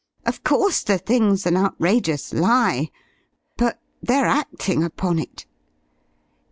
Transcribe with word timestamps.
Of 0.25 0.43
course 0.43 0.81
the 0.81 0.97
thing's 0.97 1.45
an 1.45 1.55
outrageous 1.55 2.33
lie, 2.33 2.89
but 3.55 3.79
they're 4.01 4.25
acting 4.25 4.83
upon 4.83 5.19
it." 5.19 5.45